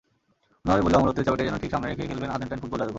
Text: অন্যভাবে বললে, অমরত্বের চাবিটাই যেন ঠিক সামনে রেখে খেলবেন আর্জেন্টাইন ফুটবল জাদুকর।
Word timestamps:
অন্যভাবে 0.59 0.83
বললে, 0.85 0.97
অমরত্বের 0.99 1.25
চাবিটাই 1.25 1.47
যেন 1.47 1.57
ঠিক 1.63 1.71
সামনে 1.73 1.87
রেখে 1.87 2.09
খেলবেন 2.11 2.29
আর্জেন্টাইন 2.33 2.61
ফুটবল 2.61 2.79
জাদুকর। 2.79 2.89